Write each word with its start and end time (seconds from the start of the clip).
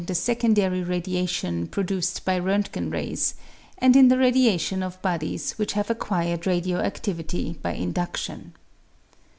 the 0.07 0.15
secondary 0.15 0.81
radiation 0.81 1.67
produced 1.67 2.25
by 2.25 2.35
Rontgen 2.39 2.91
rays, 2.91 3.35
and 3.77 3.95
in 3.95 4.07
the 4.07 4.17
radiation 4.17 4.81
of 4.81 4.99
bodies 5.03 5.51
which 5.59 5.73
have 5.73 5.91
acquired 5.91 6.47
radio 6.47 6.79
adtivity 6.81 7.61
by 7.61 7.75
indutftion. 7.75 8.53